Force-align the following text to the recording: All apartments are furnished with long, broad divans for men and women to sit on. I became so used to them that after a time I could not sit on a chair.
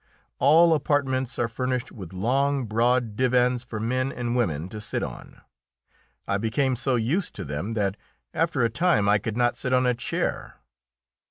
All 0.39 0.73
apartments 0.73 1.37
are 1.37 1.47
furnished 1.47 1.91
with 1.91 2.11
long, 2.11 2.65
broad 2.65 3.15
divans 3.15 3.63
for 3.63 3.79
men 3.79 4.11
and 4.11 4.35
women 4.35 4.67
to 4.69 4.81
sit 4.81 5.03
on. 5.03 5.41
I 6.27 6.39
became 6.39 6.75
so 6.75 6.95
used 6.95 7.35
to 7.35 7.45
them 7.45 7.73
that 7.75 7.97
after 8.33 8.63
a 8.63 8.69
time 8.71 9.07
I 9.07 9.19
could 9.19 9.37
not 9.37 9.57
sit 9.57 9.73
on 9.73 9.85
a 9.85 9.93
chair. 9.93 10.59